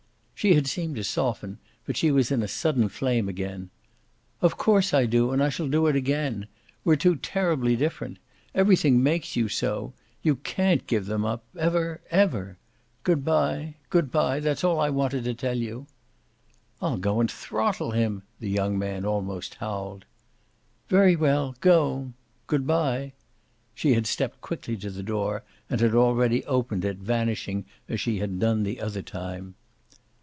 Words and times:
She 0.33 0.55
had 0.55 0.65
seemed 0.65 0.95
to 0.95 1.03
soften, 1.03 1.59
but 1.85 1.95
she 1.95 2.09
was 2.09 2.31
in 2.31 2.41
a 2.41 2.47
sudden 2.47 2.89
flame 2.89 3.29
again. 3.29 3.69
"Of 4.41 4.57
course 4.57 4.91
I 4.91 5.05
do, 5.05 5.29
and 5.29 5.43
I 5.43 5.49
shall 5.49 5.67
do 5.69 5.85
it 5.85 5.95
again. 5.95 6.47
We're 6.83 6.95
too 6.95 7.15
terribly 7.17 7.75
different. 7.75 8.17
Everything 8.55 9.03
makes 9.03 9.35
you 9.35 9.47
so. 9.47 9.93
You 10.23 10.37
CAN'T 10.37 10.87
give 10.87 11.05
them 11.05 11.25
up 11.25 11.43
ever, 11.59 12.01
ever. 12.09 12.57
Good 13.03 13.23
bye 13.23 13.75
good 13.91 14.09
bye! 14.09 14.39
That's 14.39 14.63
all 14.63 14.79
I 14.79 14.89
wanted 14.89 15.25
to 15.25 15.35
tell 15.35 15.59
you." 15.59 15.85
"I'll 16.81 16.97
go 16.97 17.19
and 17.19 17.29
throttle 17.29 17.91
him!" 17.91 18.23
the 18.39 18.49
young 18.49 18.79
man 18.79 19.05
almost 19.05 19.53
howled. 19.59 20.05
"Very 20.89 21.15
well, 21.15 21.55
go! 21.61 22.13
Good 22.47 22.65
bye." 22.65 23.13
She 23.75 23.93
had 23.93 24.07
stepped 24.07 24.41
quickly 24.41 24.75
to 24.77 24.89
the 24.89 25.03
door 25.03 25.43
and 25.69 25.79
had 25.79 25.93
already 25.93 26.43
opened 26.45 26.83
it, 26.83 26.97
vanishing 26.97 27.65
as 27.87 28.01
she 28.01 28.17
had 28.17 28.39
done 28.39 28.63
the 28.63 28.81
other 28.81 29.03
time. 29.03 29.53